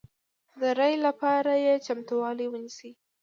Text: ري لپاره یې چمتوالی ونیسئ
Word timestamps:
ري 0.77 0.93
لپاره 1.05 1.53
یې 1.65 1.73
چمتوالی 1.85 2.47
ونیسئ 2.49 2.91